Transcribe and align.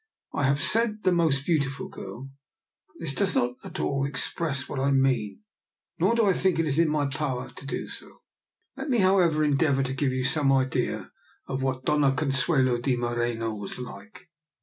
I 0.33 0.45
have 0.45 0.59
said" 0.63 1.03
the 1.03 1.11
most 1.11 1.45
beautiful 1.45 1.87
girl," 1.87 2.31
but 2.87 2.95
this 3.01 3.13
does 3.13 3.35
not 3.35 3.53
at 3.63 3.79
all 3.79 4.03
express 4.03 4.67
what 4.67 4.79
I 4.79 4.89
mean, 4.89 5.43
nor 5.99 6.15
do 6.15 6.25
I 6.25 6.33
think 6.33 6.57
it 6.57 6.65
is 6.65 6.79
in 6.79 6.89
my 6.89 7.05
power 7.05 7.51
to 7.55 7.65
do 7.67 7.87
so. 7.87 8.09
Let 8.75 8.89
me, 8.89 8.97
however, 8.97 9.43
endeavour 9.43 9.83
to 9.83 9.93
give 9.93 10.11
you 10.11 10.23
some 10.25 10.51
idea 10.51 11.11
of 11.47 11.61
what 11.61 11.85
Doiia 11.85 12.17
Consuelo 12.17 12.79
de 12.79 12.95
Moreno 12.95 13.53
was 13.53 13.77
like. 13.77 14.27